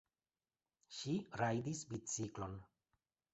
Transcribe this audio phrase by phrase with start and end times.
[0.99, 2.57] Ŝi rajdis biciklon.